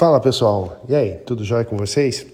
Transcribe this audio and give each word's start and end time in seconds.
Fala 0.00 0.18
pessoal, 0.18 0.82
e 0.88 0.94
aí, 0.94 1.16
tudo 1.26 1.44
jóia 1.44 1.62
com 1.62 1.76
vocês? 1.76 2.26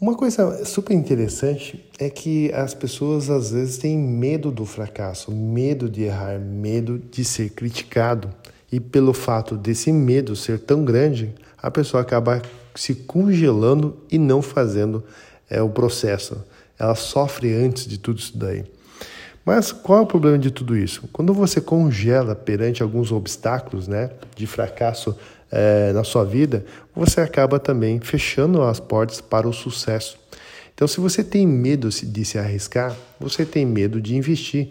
Uma 0.00 0.16
coisa 0.16 0.64
super 0.64 0.94
interessante 0.94 1.88
é 1.96 2.10
que 2.10 2.52
as 2.52 2.74
pessoas 2.74 3.30
às 3.30 3.52
vezes 3.52 3.78
têm 3.78 3.96
medo 3.96 4.50
do 4.50 4.66
fracasso, 4.66 5.30
medo 5.30 5.88
de 5.88 6.02
errar, 6.02 6.40
medo 6.40 6.98
de 6.98 7.24
ser 7.24 7.50
criticado. 7.50 8.28
E 8.72 8.80
pelo 8.80 9.12
fato 9.12 9.56
desse 9.56 9.92
medo 9.92 10.34
ser 10.34 10.58
tão 10.58 10.84
grande, 10.84 11.32
a 11.56 11.70
pessoa 11.70 12.00
acaba 12.00 12.42
se 12.74 12.96
congelando 12.96 13.98
e 14.10 14.18
não 14.18 14.42
fazendo 14.42 15.04
é, 15.48 15.62
o 15.62 15.68
processo. 15.68 16.44
Ela 16.76 16.96
sofre 16.96 17.54
antes 17.54 17.86
de 17.86 17.96
tudo 17.96 18.18
isso 18.18 18.36
daí. 18.36 18.64
Mas 19.44 19.70
qual 19.70 20.00
é 20.00 20.02
o 20.02 20.06
problema 20.06 20.36
de 20.36 20.50
tudo 20.50 20.76
isso? 20.76 21.08
Quando 21.12 21.32
você 21.32 21.60
congela 21.60 22.34
perante 22.34 22.82
alguns 22.82 23.12
obstáculos 23.12 23.86
né, 23.86 24.10
de 24.34 24.48
fracasso 24.48 25.16
é, 25.50 25.92
na 25.92 26.04
sua 26.04 26.24
vida, 26.24 26.64
você 26.94 27.20
acaba 27.20 27.58
também 27.58 28.00
fechando 28.00 28.62
as 28.62 28.78
portas 28.78 29.20
para 29.20 29.48
o 29.48 29.52
sucesso. 29.52 30.18
Então, 30.74 30.88
se 30.88 31.00
você 31.00 31.22
tem 31.22 31.46
medo 31.46 31.88
de 31.90 32.24
se 32.24 32.38
arriscar, 32.38 32.96
você 33.18 33.44
tem 33.44 33.66
medo 33.66 34.00
de 34.00 34.16
investir. 34.16 34.70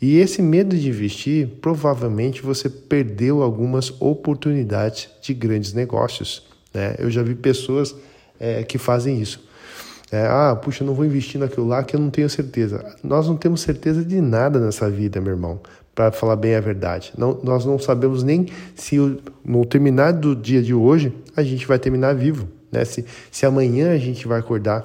E 0.00 0.16
esse 0.16 0.40
medo 0.40 0.74
de 0.74 0.88
investir, 0.88 1.46
provavelmente 1.60 2.40
você 2.40 2.70
perdeu 2.70 3.42
algumas 3.42 3.92
oportunidades 4.00 5.10
de 5.20 5.34
grandes 5.34 5.74
negócios. 5.74 6.42
Né? 6.72 6.94
Eu 6.98 7.10
já 7.10 7.22
vi 7.22 7.34
pessoas 7.34 7.94
é, 8.38 8.62
que 8.62 8.78
fazem 8.78 9.20
isso. 9.20 9.46
É, 10.12 10.26
ah, 10.26 10.56
puxa, 10.60 10.84
não 10.84 10.94
vou 10.94 11.04
investir 11.04 11.40
naquilo 11.40 11.68
lá 11.68 11.84
que 11.84 11.94
eu 11.94 12.00
não 12.00 12.10
tenho 12.10 12.28
certeza. 12.28 12.84
Nós 13.02 13.28
não 13.28 13.36
temos 13.36 13.60
certeza 13.60 14.04
de 14.04 14.20
nada 14.20 14.58
nessa 14.58 14.90
vida, 14.90 15.20
meu 15.20 15.32
irmão, 15.32 15.60
para 15.94 16.10
falar 16.10 16.34
bem 16.34 16.56
a 16.56 16.60
verdade. 16.60 17.12
Não, 17.16 17.38
nós 17.44 17.64
não 17.64 17.78
sabemos 17.78 18.24
nem 18.24 18.46
se 18.74 18.96
no 19.44 19.64
terminar 19.64 20.12
do 20.12 20.34
dia 20.34 20.60
de 20.62 20.74
hoje 20.74 21.14
a 21.36 21.42
gente 21.42 21.66
vai 21.66 21.78
terminar 21.78 22.14
vivo, 22.14 22.48
né? 22.72 22.84
Se, 22.84 23.04
se 23.30 23.46
amanhã 23.46 23.92
a 23.92 23.98
gente 23.98 24.26
vai 24.26 24.40
acordar, 24.40 24.84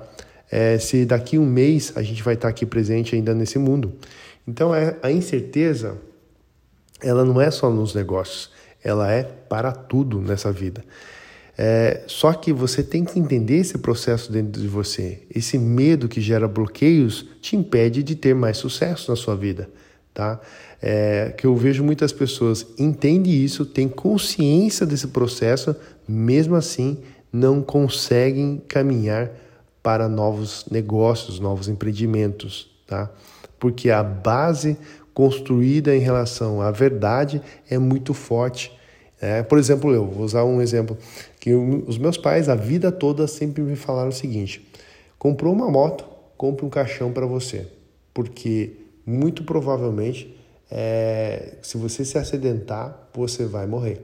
é, 0.52 0.78
se 0.78 1.06
daqui 1.06 1.40
um 1.40 1.46
mês 1.46 1.94
a 1.96 2.04
gente 2.04 2.22
vai 2.22 2.36
estar 2.36 2.48
aqui 2.48 2.66
presente 2.66 3.16
ainda 3.16 3.34
nesse 3.34 3.58
mundo. 3.58 3.94
Então, 4.48 4.76
é, 4.76 4.96
a 5.02 5.12
incerteza, 5.12 5.98
ela 7.02 7.26
não 7.26 7.42
é 7.42 7.50
só 7.50 7.70
nos 7.72 7.96
negócios, 7.96 8.52
ela 8.84 9.12
é 9.12 9.24
para 9.24 9.72
tudo 9.72 10.22
nessa 10.22 10.52
vida. 10.52 10.84
É, 11.58 12.04
só 12.08 12.34
que 12.34 12.52
você 12.52 12.84
tem 12.84 13.06
que 13.06 13.18
entender 13.18 13.58
esse 13.58 13.78
processo 13.78 14.32
dentro 14.32 14.62
de 14.62 14.68
você. 14.68 15.24
Esse 15.34 15.58
medo 15.58 16.08
que 16.10 16.20
gera 16.20 16.48
bloqueios 16.48 17.26
te 17.42 17.56
impede 17.56 18.04
de 18.04 18.16
ter 18.16 18.36
mais 18.36 18.58
sucesso 18.58 19.10
na 19.10 19.16
sua 19.16 19.36
vida, 19.36 19.70
tá? 20.14 20.40
É, 20.82 21.34
que 21.38 21.48
eu 21.48 21.56
vejo 21.56 21.84
muitas 21.84 22.12
pessoas 22.12 22.68
entendem 22.78 23.34
isso, 23.34 23.66
têm 23.66 23.88
consciência 23.88 24.86
desse 24.86 25.08
processo, 25.08 25.76
mesmo 26.08 26.56
assim 26.56 27.00
não 27.32 27.62
conseguem 27.62 28.62
caminhar 28.68 29.32
para 29.82 30.10
novos 30.10 30.66
negócios, 30.70 31.40
novos 31.40 31.68
empreendimentos, 31.68 32.70
tá? 32.86 33.10
Porque 33.60 33.90
a 33.90 34.04
base 34.04 34.78
construída 35.14 35.96
em 35.96 36.00
relação 36.00 36.62
à 36.62 36.72
verdade 36.72 37.42
é 37.70 37.78
muito 37.78 38.14
forte 38.14 38.72
é, 39.26 39.42
por 39.42 39.58
exemplo, 39.58 39.92
eu 39.92 40.06
vou 40.06 40.24
usar 40.24 40.44
um 40.44 40.62
exemplo 40.62 40.96
que 41.40 41.52
os 41.52 41.98
meus 41.98 42.16
pais 42.16 42.48
a 42.48 42.54
vida 42.54 42.92
toda 42.92 43.26
sempre 43.26 43.64
me 43.64 43.76
falaram 43.76 44.10
o 44.10 44.14
seguinte: 44.14 44.64
comprou 45.18 45.52
uma 45.52 45.68
moto, 45.68 46.06
compre 46.38 46.64
um 46.64 46.70
caixão 46.70 47.12
para 47.12 47.26
você, 47.26 47.66
porque 48.14 48.74
muito 49.04 49.44
provavelmente 49.44 50.36
é, 50.70 51.56
se 51.64 51.76
você 51.76 52.06
se 52.06 52.20
acidentar 52.20 53.10
você 53.16 53.46
vai 53.46 53.66
morrer. 53.66 54.00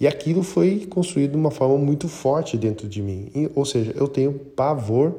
E 0.00 0.06
aquilo 0.06 0.42
foi 0.42 0.86
construído 0.86 1.32
de 1.32 1.36
uma 1.36 1.50
forma 1.50 1.76
muito 1.76 2.08
forte 2.08 2.56
dentro 2.56 2.88
de 2.88 3.02
mim, 3.02 3.50
ou 3.54 3.66
seja, 3.66 3.92
eu 3.96 4.08
tenho 4.08 4.32
pavor 4.32 5.16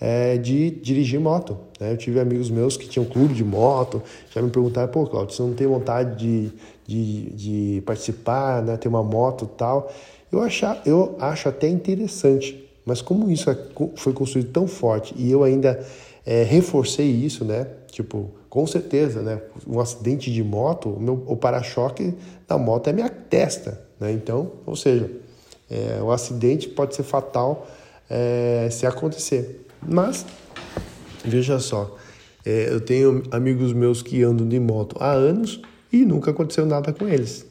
é, 0.00 0.36
de 0.36 0.70
dirigir 0.70 1.20
moto. 1.20 1.56
Né? 1.78 1.92
Eu 1.92 1.96
tive 1.96 2.18
amigos 2.18 2.50
meus 2.50 2.76
que 2.76 2.88
tinham 2.88 3.06
clube 3.06 3.32
de 3.32 3.44
moto, 3.44 4.02
já 4.34 4.42
me 4.42 4.50
perguntaram, 4.50 4.90
pô, 4.90 5.06
Claudio, 5.06 5.32
você 5.32 5.42
não 5.42 5.54
tem 5.54 5.68
vontade 5.68 6.18
de, 6.18 6.52
de, 6.92 7.30
de 7.76 7.80
participar, 7.82 8.62
né? 8.62 8.76
ter 8.76 8.88
uma 8.88 9.02
moto 9.02 9.46
tal? 9.46 9.90
Eu, 10.30 10.42
achar, 10.42 10.80
eu 10.84 11.16
acho 11.18 11.48
até 11.48 11.68
interessante, 11.68 12.68
mas 12.84 13.00
como 13.00 13.30
isso 13.30 13.50
é 13.50 13.58
foi 13.96 14.12
construído 14.12 14.50
tão 14.52 14.66
forte 14.66 15.14
e 15.16 15.30
eu 15.30 15.42
ainda 15.42 15.84
é, 16.26 16.42
reforcei 16.42 17.08
isso, 17.10 17.44
né? 17.44 17.66
Tipo, 17.90 18.30
com 18.48 18.66
certeza, 18.66 19.22
né? 19.22 19.40
Um 19.66 19.80
acidente 19.80 20.32
de 20.32 20.42
moto, 20.42 20.88
o, 20.88 21.32
o 21.32 21.36
para-choque 21.36 22.14
da 22.46 22.58
moto 22.58 22.88
é 22.88 22.92
minha 22.92 23.08
testa, 23.08 23.80
né? 23.98 24.12
Então, 24.12 24.52
ou 24.66 24.76
seja, 24.76 25.10
é, 25.70 26.02
o 26.02 26.10
acidente 26.10 26.68
pode 26.68 26.94
ser 26.94 27.02
fatal 27.02 27.66
é, 28.08 28.68
se 28.70 28.86
acontecer. 28.86 29.66
Mas, 29.86 30.24
veja 31.24 31.58
só, 31.58 31.96
é, 32.44 32.68
eu 32.70 32.80
tenho 32.80 33.22
amigos 33.30 33.72
meus 33.72 34.02
que 34.02 34.22
andam 34.22 34.46
de 34.46 34.60
moto 34.60 34.96
há 35.00 35.12
anos 35.12 35.60
e 35.92 36.04
nunca 36.04 36.30
aconteceu 36.30 36.64
nada 36.64 36.92
com 36.92 37.06
eles. 37.06 37.46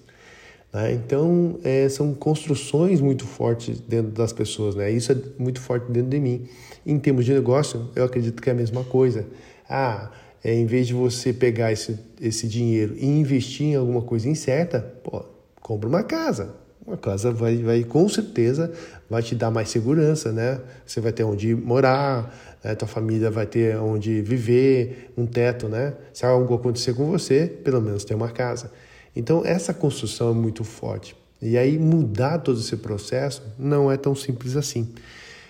Né? 0.74 0.94
Então, 0.94 1.59
é, 1.63 1.88
são 1.90 2.13
construções 2.13 3.02
muito 3.02 3.25
fortes 3.25 3.79
dentro 3.79 4.12
das 4.12 4.34
pessoas, 4.34 4.75
né? 4.75 4.90
Isso 4.90 5.12
é 5.12 5.18
muito 5.38 5.59
forte 5.59 5.91
dentro 5.91 6.09
de 6.09 6.19
mim. 6.19 6.47
Em 6.85 6.97
termos 6.97 7.25
de 7.25 7.34
negócio, 7.34 7.90
eu 7.96 8.03
acredito 8.03 8.41
que 8.41 8.50
é 8.50 8.53
a 8.53 8.56
mesma 8.56 8.84
coisa. 8.84 9.25
Ah, 9.69 10.09
é, 10.44 10.53
em 10.53 10.66
vez 10.66 10.88
de 10.88 10.94
você 10.94 11.31
pegar 11.31 11.72
esse, 11.72 12.00
esse 12.19 12.47
dinheiro 12.47 12.96
e 12.97 13.06
investir 13.06 13.68
em 13.68 13.75
alguma 13.75 14.01
coisa 14.01 14.28
incerta, 14.28 14.80
pô, 15.03 15.24
compra 15.62 15.88
uma 15.88 16.03
casa. 16.03 16.61
Uma 16.86 16.97
casa 16.97 17.31
vai, 17.31 17.58
vai 17.58 17.84
com 17.84 18.09
certeza 18.09 18.72
vai 19.09 19.22
te 19.22 19.36
dar 19.36 19.52
mais 19.52 19.69
segurança, 19.69 20.31
né? 20.31 20.62
Você 20.86 21.02
vai 21.02 21.12
ter 21.12 21.24
onde 21.24 21.53
morar, 21.53 22.34
né? 22.64 22.74
tua 22.75 22.88
família 22.88 23.30
vai 23.30 23.46
ter 23.46 23.75
onde 23.78 24.22
viver, 24.22 25.12
um 25.18 25.25
teto, 25.25 25.68
né? 25.68 25.94
Se 26.14 26.25
algo 26.25 26.53
acontecer 26.53 26.94
com 26.94 27.06
você, 27.06 27.46
pelo 27.46 27.81
menos 27.81 28.06
tem 28.06 28.16
uma 28.16 28.30
casa. 28.30 28.72
Então 29.16 29.44
essa 29.46 29.74
construção 29.74 30.31
é 30.31 30.34
muito 30.34 30.64
forte. 30.64 31.16
E 31.42 31.58
aí 31.58 31.78
mudar 31.78 32.40
todo 32.40 32.59
esse 32.59 32.78
processo 32.78 33.44
não 33.59 33.92
é 33.92 33.98
tão 33.98 34.16
simples 34.16 34.56
assim. 34.56 34.88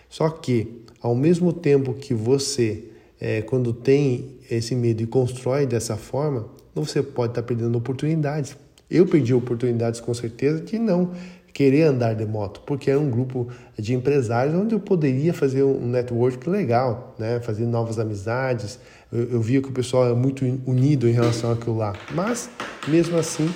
Só 0.09 0.27
que 0.29 0.83
ao 0.99 1.13
mesmo 1.15 1.53
tempo 1.53 1.93
que 1.93 2.13
você, 2.13 2.85
é, 3.19 3.41
quando 3.41 3.73
tem 3.73 4.37
esse 4.49 4.73
medo 4.73 5.03
e 5.03 5.07
constrói 5.07 5.65
dessa 5.65 5.95
forma, 5.97 6.47
você 6.73 7.03
pode 7.03 7.31
estar 7.31 7.43
perdendo 7.43 7.77
oportunidades. 7.77 8.55
Eu 8.91 9.07
perdi 9.07 9.33
oportunidades 9.33 10.01
com 10.01 10.13
certeza 10.13 10.61
de 10.61 10.77
não 10.77 11.11
querer 11.53 11.83
andar 11.83 12.13
de 12.13 12.25
moto, 12.25 12.61
porque 12.65 12.89
era 12.89 12.99
um 12.99 13.09
grupo 13.09 13.47
de 13.77 13.93
empresários 13.93 14.55
onde 14.55 14.75
eu 14.75 14.79
poderia 14.79 15.33
fazer 15.33 15.63
um 15.63 15.87
network 15.87 16.49
legal, 16.49 17.15
né? 17.17 17.39
fazer 17.39 17.65
novas 17.65 17.99
amizades. 17.99 18.79
Eu, 19.11 19.31
eu 19.31 19.41
via 19.41 19.61
que 19.61 19.69
o 19.69 19.71
pessoal 19.71 20.09
é 20.09 20.13
muito 20.13 20.45
unido 20.65 21.07
em 21.07 21.11
relação 21.11 21.51
àquilo 21.51 21.77
lá, 21.77 21.93
mas 22.13 22.49
mesmo 22.87 23.17
assim 23.17 23.49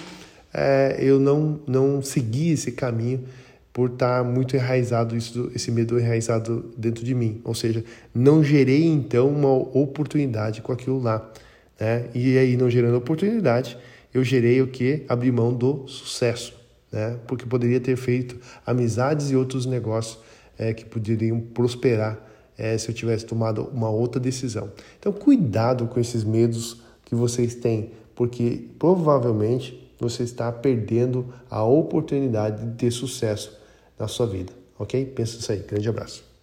é, 0.54 0.98
eu 1.00 1.20
não, 1.20 1.60
não 1.68 2.02
segui 2.02 2.52
esse 2.52 2.72
caminho 2.72 3.24
por 3.74 3.90
estar 3.90 4.24
muito 4.24 4.56
enraizado, 4.56 5.18
isso, 5.18 5.52
esse 5.54 5.70
medo 5.70 6.00
enraizado 6.00 6.74
dentro 6.78 7.04
de 7.04 7.14
mim. 7.14 7.42
Ou 7.44 7.54
seja, 7.54 7.84
não 8.14 8.42
gerei 8.42 8.86
então 8.86 9.28
uma 9.28 9.52
oportunidade 9.52 10.62
com 10.62 10.72
aquilo 10.72 10.98
lá. 10.98 11.30
Né? 11.78 12.06
E 12.16 12.38
aí, 12.38 12.56
não 12.56 12.70
gerando 12.70 12.96
oportunidade, 12.96 13.78
eu 14.18 14.24
gerei 14.24 14.62
o 14.62 14.68
que? 14.68 15.06
Abri 15.10 15.32
mão 15.32 15.54
do 15.54 15.88
sucesso, 15.88 16.54
né? 16.92 17.20
Porque 17.28 17.46
poderia 17.46 17.80
ter 17.80 17.96
feito 17.96 18.38
amizades 18.66 19.32
e 19.32 19.36
outros 19.36 19.66
negócios 19.66 20.20
é, 20.58 20.74
que 20.74 20.86
poderiam 20.86 21.40
prosperar 21.40 22.20
é, 22.58 22.78
se 22.78 22.90
eu 22.90 22.96
tivesse 22.96 23.26
tomado 23.26 23.64
uma 23.74 23.90
outra 23.90 24.20
decisão. 24.20 24.72
Então, 25.00 25.12
cuidado 25.12 25.88
com 25.88 26.00
esses 26.00 26.24
medos 26.24 26.82
que 27.04 27.14
vocês 27.14 27.56
têm, 27.56 27.92
porque 28.16 28.68
provavelmente 28.80 29.82
você 30.00 30.24
está 30.24 30.52
perdendo 30.52 31.34
a 31.50 31.64
oportunidade 31.64 32.66
de 32.66 32.76
ter 32.76 32.92
sucesso 32.92 33.58
na 33.98 34.08
sua 34.08 34.28
vida, 34.28 34.52
ok? 34.78 35.06
Pensa 35.06 35.38
isso 35.38 35.52
aí. 35.52 35.60
Grande 35.60 35.88
abraço. 35.90 36.35